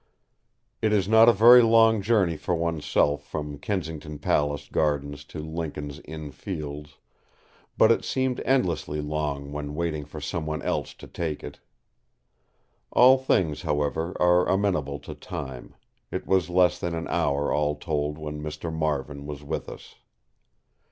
[0.81, 5.99] It is not a very long journey for oneself from Kensington Palace Gardens to Lincoln's
[6.05, 6.97] Inn Fields;
[7.77, 11.59] but it seemed endlessly long when waiting for someone else to take it.
[12.89, 15.75] All things, however, are amenable to Time;
[16.09, 18.73] it was less than an hour all told when Mr.
[18.73, 19.97] Marvin was with us.